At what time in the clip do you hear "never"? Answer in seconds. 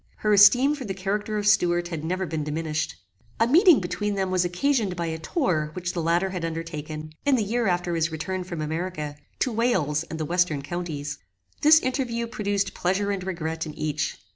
2.03-2.25